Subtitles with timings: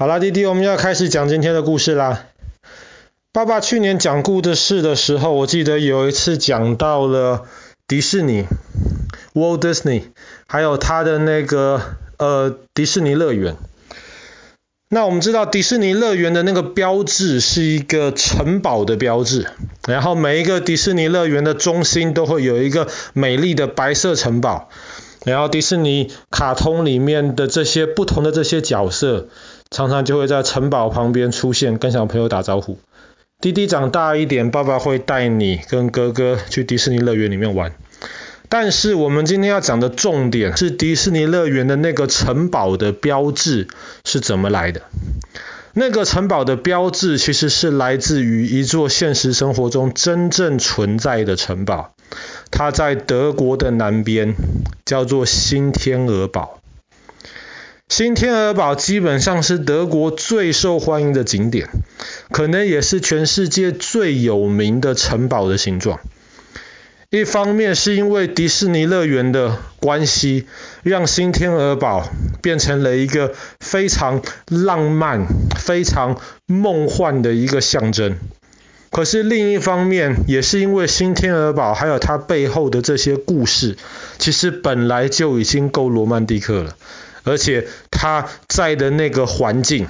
[0.00, 2.26] 好啦，弟弟，我们要开始讲今天的故事啦。
[3.32, 7.46] 爸爸去年讲故事的时候，我记得有一次讲到了
[7.88, 8.44] 迪士尼
[9.34, 10.04] ，Walt Disney，
[10.46, 11.82] 还有他的那个
[12.16, 13.56] 呃迪士尼乐园。
[14.88, 19.48] 那我们知道迪士尼乐园的那个标志是一个城堡的标志，
[19.88, 24.68] 然后每一个迪士尼乐园的中心都会有一个美丽的白色城堡，
[25.24, 29.28] 然后迪士尼卡通里面的这些不同的这些角色，
[29.70, 32.78] 常常就会在城堡旁边出现，跟小朋友打招呼。
[33.40, 37.72] 弟弟长大一点，爸爸会带你跟哥哥去迪士尼乐园里面玩。
[38.48, 43.68] 但是我们今天要讲的重点是迪士尼乐园的那个城堡的标志
[44.04, 44.82] 是怎么来的？
[45.74, 51.92] 那个城堡的标志其实是来自于一座现实生活中真正存在的城堡，
[52.50, 54.34] 它在德国的南边，
[54.84, 56.58] 叫做新天鹅堡。
[57.88, 61.70] 新天鹅堡基本上是德国最受欢迎的景点，
[62.30, 65.98] 可能也是全世界最有名的城堡的形状。
[67.08, 70.46] 一方面是因为迪士尼乐园的关系，
[70.82, 72.06] 让新天鹅堡
[72.42, 75.26] 变成了一个非常浪漫、
[75.58, 78.18] 非常梦幻的一个象征。
[78.90, 83.78] 可是另一方面，也是因为新天鹅堡还有它背后的这些故事，
[84.18, 86.76] 其实本来就已经够罗曼蒂克了，
[87.28, 89.86] 而且它在的那个环境。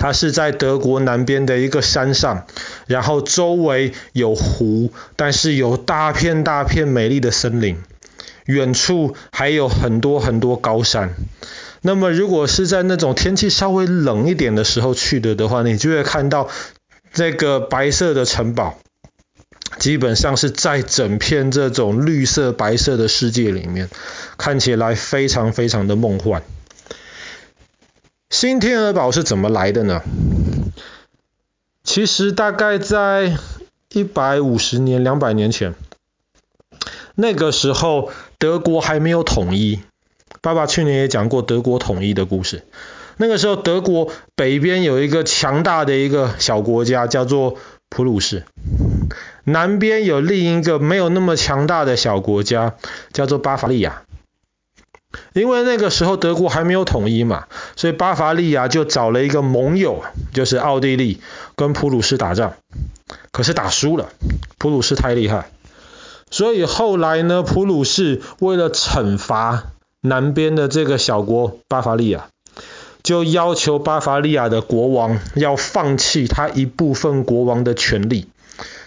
[0.00, 2.46] 它是在德国南边的一个山上，
[2.86, 7.82] 然后周围有湖，但是有大片大片美丽的森林，
[8.46, 11.16] 远处还有很多很多高山。
[11.82, 16.48] 那么如果是在那种天气稍微冷一点的时候去的的话，你就会看到
[17.12, 18.78] 这个白色的城堡，
[19.78, 23.88] 基本上是在整片这种绿色白色的世界里面，
[24.36, 26.42] 看起来非常非常的梦幻。
[28.30, 30.02] 新天鹅堡是怎么来的呢？
[31.84, 33.36] 其实大概在
[33.90, 35.74] 一百五十年、两百年前，
[37.14, 39.80] 那个时候德国还没有统一。
[40.40, 42.62] 爸爸去年也讲过德国统一的故事。
[43.16, 47.56] 那个时候德国北边有一个强大的一个小国家叫做
[47.88, 48.44] 普鲁士，
[49.44, 52.74] 南边有另一个没有那么强大的小国家
[53.12, 54.02] 叫做巴伐利亚。
[55.32, 60.02] 因为那个时候德国还没有统一嘛，所以巴伐利亚就找了一个盟友，
[60.34, 61.20] 就是奥地利，
[61.56, 62.52] 跟普鲁士打仗，
[63.32, 64.10] 可是打输了，
[64.58, 65.48] 普鲁士太厉害，
[66.30, 69.64] 所以后来呢，普鲁士为了惩罚
[70.02, 72.28] 南边的这个小国巴伐利亚，
[73.02, 78.28] 就要求巴伐利亚的国王要放弃他一部分国王的权利，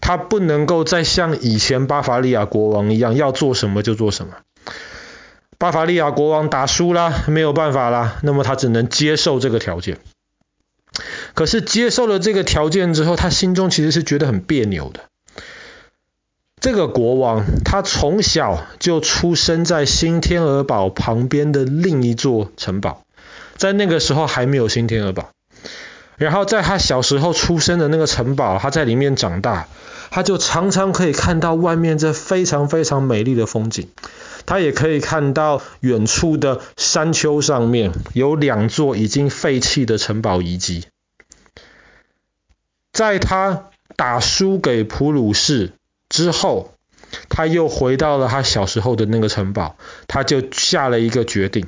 [0.00, 4.34] 他不能够再像以前巴伐利亚国王一样，要做什么就做什么。
[5.58, 9.98] 巴伐利亚国王打输了，没有办法了，那么他只能接受这个条件。
[11.34, 15.00] 可是接受了这个条件之后，他心中其实是觉得很别扭的。
[16.58, 23.04] 这个国王他从小就出生在新天鹅堡旁边的另一座城堡，
[23.56, 25.30] 在那个时候还没有新天鹅堡。
[26.16, 29.68] 然后在他小时候出生的那个城堡，他在里面长大，
[30.10, 33.88] 他就常常可以看到外面这非常非常美丽的风景。
[34.46, 40.86] 他也可以看到远处的山丘上面有两座已经废弃的城堡遗迹。
[42.92, 45.72] 在他打输给普鲁士
[46.08, 46.72] 之后，
[47.28, 49.76] 他又回到了他小时候的那个城堡，
[50.06, 51.66] 他就下了一个决定。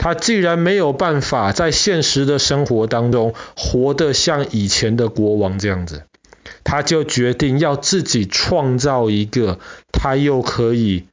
[0.00, 6.02] 他既然没有办法在现实的生活当中活得像以前的国王这样子，
[6.64, 9.60] 他就决定要自己创造一个
[9.92, 11.04] 他又可以。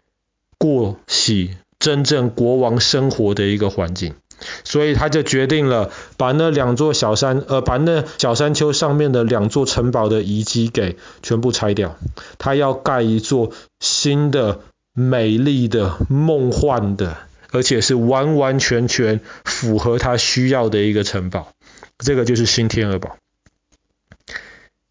[0.60, 4.16] 过起真正国王生活的一个环境，
[4.64, 11.96] 所以他就决定了把那两座小山，呃，把那小山丘上面的两座城堡的遗迹给全部拆掉。
[12.40, 14.62] 他要盖一座新的、
[14.94, 17.18] 美丽的、梦幻的，
[17.52, 21.54] 而且是完完全全符合他需要的一个城堡。
[22.00, 23.18] 这个就是新天鹅堡。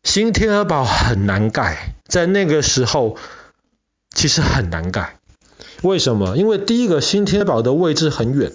[0.02, 3.16] 新天鹅堡很难盖，在那个时候
[4.10, 5.18] 其实很难盖。
[5.82, 6.36] 为什么？
[6.36, 8.52] 因为第一个，新天鹅堡的位置很远。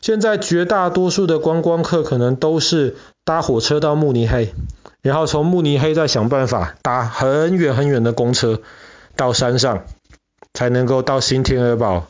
[0.00, 4.54] 现在绝大多数的观光客可能都是搭火车到慕尼黑，
[5.02, 8.62] 然后从慕尼黑再想办法搭很远很远的公车
[9.14, 9.84] 到山上，
[10.54, 12.08] 才能够到新天鹅堡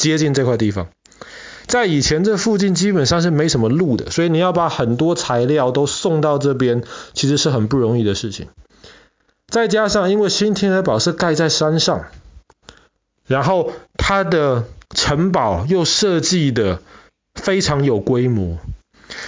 [0.00, 0.88] 接近这块地方。
[1.66, 6.82] 在以前这附近基本上是没什么路的，所以你要把很多材料都送到这边，
[7.12, 8.48] 其实是很不容易的事情。
[9.46, 12.06] 再加上因为新天鹅堡是盖在山上。
[13.26, 16.82] 然后它的城堡又设计的
[17.36, 18.58] 非常有规模，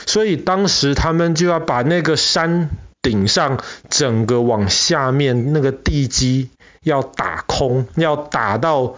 [0.06, 2.68] 所以当时他们就要把那个山
[3.00, 6.50] 顶上整个往下面那个地基
[6.82, 8.96] 要打空，要打到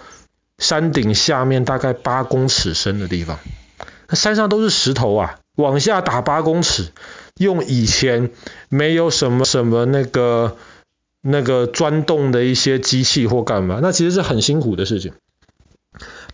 [0.59, 3.39] 山顶下面大概八公尺深的地方。
[4.09, 6.93] 那山上都是石头啊，往下打八公尺，
[7.37, 8.31] 用以前
[8.69, 10.57] 没有什么什么那个
[11.23, 15.13] 那个钻洞的一些机器或干嘛，那其实是很辛苦的事情。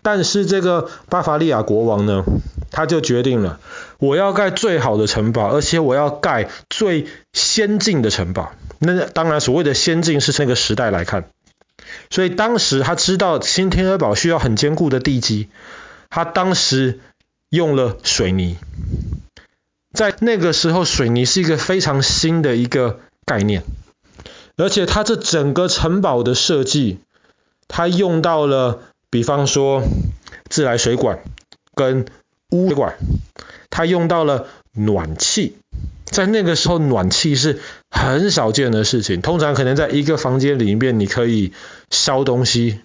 [0.03, 2.25] 但是这个巴伐利亚国王呢，
[2.71, 3.61] 他就决定了，
[3.99, 8.53] 我要盖最好的城堡，而且我要盖最先进的城堡。
[8.79, 11.29] 那当然，所谓的先进是那个时代来看。
[12.11, 15.49] 所以当时他知道新天鹅堡需要很坚固的地基，
[16.09, 17.01] 他当时
[17.49, 18.57] 用了水泥。
[19.93, 23.65] 在那个时候，水泥是一个非常新的一个概念，
[24.57, 27.01] 而且他这整个城堡的设计，
[27.69, 28.83] 他用到了。
[29.13, 29.83] 比方说
[30.49, 31.25] 自来水管
[31.75, 32.07] 跟
[32.51, 32.97] 污水管，
[33.69, 35.57] 它用到了暖气，
[36.11, 37.61] 在那个时候暖气是
[37.91, 41.53] 很少见的事情，通常可能在一个房间里面你可以
[41.91, 42.81] 烧东西，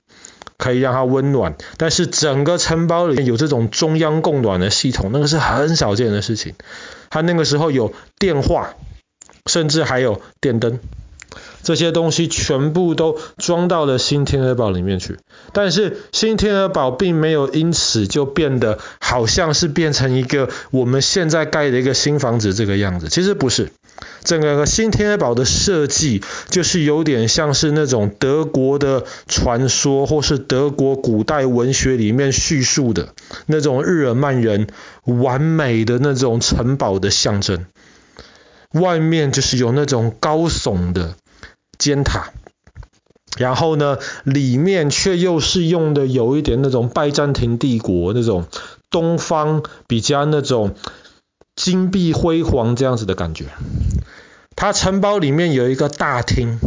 [0.58, 6.54] 可以让它温暖，但是整个城堡里面有这种中央供暖的系统，那个是很少见的事情。
[7.10, 8.76] 它那个时候有电话，
[9.46, 10.80] 甚至还有电灯。
[11.66, 15.18] 这些东西全部都装到了新天鹅堡里面去，
[15.52, 23.10] 但是新天鹅堡并没有因此就变得好像是变成一个我们现在盖的一个新房子这个样子。
[23.10, 23.72] 其实不是，
[24.24, 26.22] 整个新天鹅堡的设计
[26.52, 33.10] 就是有点像是那种德国的传说，或是德国古代文学里面叙述的
[33.48, 34.68] 那种日耳曼人
[35.06, 37.66] 完美的那种城堡的象征。
[38.72, 41.16] 外面就是有那种高耸的。
[41.78, 42.32] 尖塔，
[43.38, 48.46] 然后呢，里面却又是用的有一点那种拜占庭帝国那种
[48.90, 50.76] 东方比较那种
[51.56, 53.46] 金碧辉煌这样子的感觉。
[54.58, 56.60] 它城堡里面有一个大厅，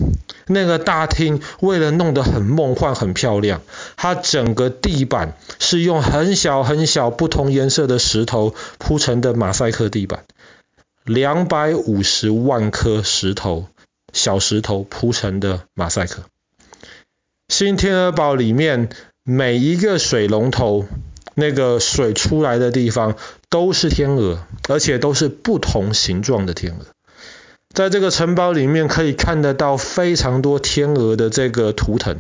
[0.47, 3.63] 那个大厅为了弄得很梦幻、很漂亮，
[3.97, 10.25] 它整个地板是用很小很小不同颜色的石头铺成的马赛克地板，
[11.05, 13.69] 两百五十万颗石头。
[14.13, 16.25] 小石头铺成的马赛克。
[17.49, 18.89] 新天鹅堡里面
[19.23, 20.87] 每一个水龙头，
[21.35, 23.17] 那个水出来的地方
[23.49, 26.87] 都是天鹅，而且都是不同形状的天鹅。
[27.73, 32.19] 在这个城堡里面可以看得到非常多天鹅的这个图腾，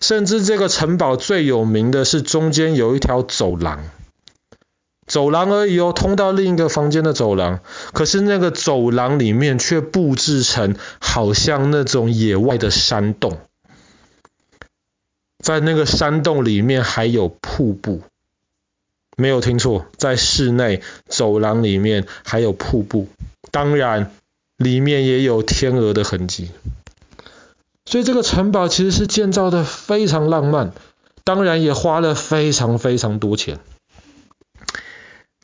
[0.00, 3.82] 甚至这个城堡最有名的是中间有一条走廊。
[5.08, 7.60] 走廊而已哦，通到另一个房间的走廊。
[7.92, 13.38] 可是那个走廊里面却布置成好像那种野外的山洞，
[15.42, 18.02] 在那个山洞里面还有瀑布，
[19.16, 23.08] 没有听错，在室内走廊里面还有瀑布，
[23.50, 24.12] 当然
[24.58, 26.50] 里面也有天鹅的痕迹。
[27.86, 30.72] 所以这个城堡其实是建造的非常浪漫，
[31.24, 33.58] 当然也花了非常非常多钱。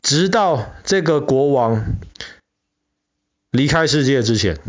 [0.05, 1.83] 直到这个国王
[3.49, 4.59] 离开世界之前，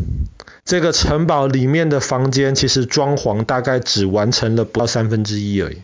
[0.65, 5.83] 这个城堡里面的房间其实装潢大概只完成了不到三分之一而已。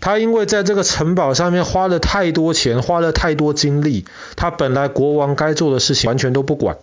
[0.00, 4.04] 他因为在这个城堡上面花了太多钱，花了太多精力，
[4.36, 6.76] 他本来国王该做的事情完全都不管，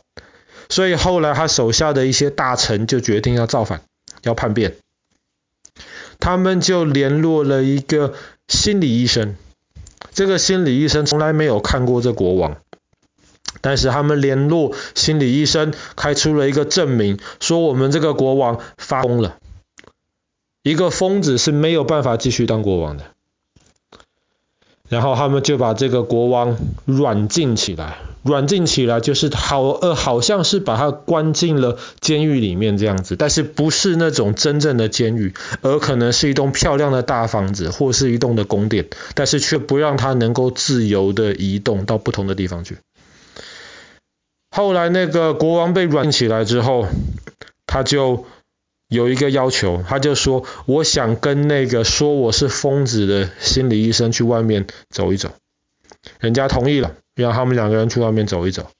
[0.69, 3.83] 所以后来他手下的一些大臣就决定要造反，
[4.24, 4.74] 要叛变。
[6.19, 8.15] 他们就联络了一个
[8.48, 9.36] 心理医生。
[10.13, 12.58] 这个心理医生从来没有看过这国王，
[13.62, 19.38] 但是他们联络心理医生，开出了一个证明，说我们这个国王发疯了，
[20.62, 23.05] 一个疯子是没有办法继续当国王的。
[24.89, 27.98] 然后他们就把这个国王软禁起来。
[28.23, 42.77] 软禁起来就是好呃，好像是把他关进了监狱里面这样子，但是不是那种真正的监狱，而可能是一栋漂亮的大房子或是一栋的宫殿，但是却不让他能够自由的移动到不同的地方去。
[44.49, 46.87] 后来那个国王被软禁起来之后，
[47.67, 48.25] 他就
[48.87, 55.31] 有一个要求，他就说：“我想跟那个说我是疯子的心理医生去外面走一走。”
[56.21, 56.93] 人家同意了。
[57.15, 58.72] 让他们两个人去外面走一走。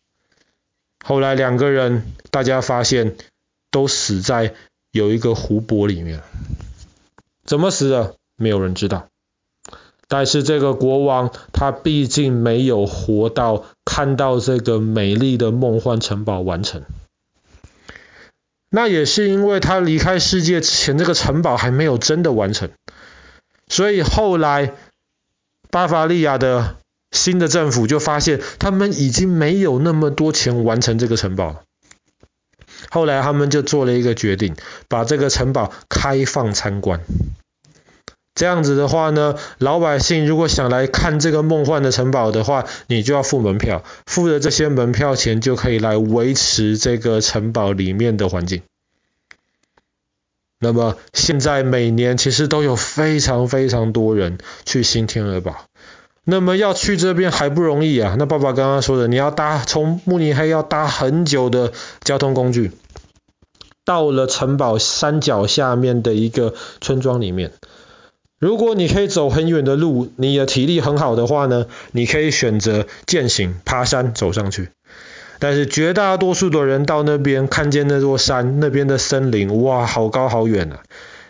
[1.06, 3.16] 后来两个人，大家发现
[3.70, 4.56] 都死在
[4.92, 6.22] 有一个湖泊里面。
[7.46, 8.16] 怎么死的？
[8.36, 9.10] 没有人知道。
[10.08, 16.84] 但是这个国王，他毕竟没有活到看到这个美丽的梦幻城堡完成。
[18.70, 22.72] 那也是因为他离开世界之前，这个城堡还没有真的完成。
[23.68, 24.74] 所以后来
[25.70, 26.78] 巴伐利亚的。
[27.14, 31.64] 新的政府就发现他们已经没有那么多钱完成这个城堡。
[32.90, 34.56] 后来他们就做了一个决定，
[34.90, 37.00] 把这个城堡开放参观。
[38.36, 48.64] 这样子的话呢，老百姓如果想来看这个梦幻的城堡的话，你就要付门票，付了这些门票钱就可以来维持这个城堡里面的环境。
[50.60, 55.66] 那么现在每年其实都有非常非常多人去新天鹅堡。
[56.26, 62.72] 那么要去这边还不容易啊，那爸爸刚刚说的，你要搭从慕尼黑要搭很久的交通工具，
[63.84, 67.52] 到了城堡山脚下面的一个村庄里面。
[68.40, 74.70] 如果你可以走很远的路，你的体力很好的话呢，你可以选择健行爬山走上去。
[75.40, 80.84] 但是绝大多数的人到那边看见那座山，那边的森林，哇，好高好远啊！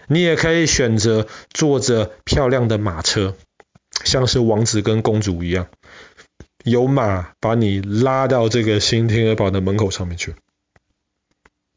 [0.08, 3.34] 你也可以选择坐着漂亮的马车，
[4.04, 5.68] 像是王子跟公主一样，
[6.64, 10.36] 有马把你拉到这个新天鹅堡的门口上面去。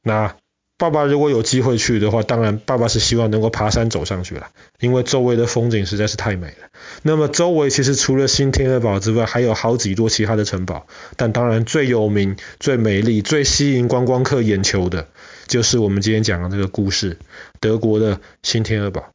[0.03, 0.37] 那。
[0.79, 6.69] 爸爸如果有机会去的话，当然爸爸是希望能够爬山走上去了，因为周围的风景实在是太美了。
[7.01, 15.09] 那么周围其实除了新天鹅堡之外，还有好几座其他的城堡，但当然最有名、最美丽、最吸引观光客眼球的，
[15.47, 17.17] 就是我们今天讲的这个故事——
[17.59, 19.15] 德国的新天鹅堡。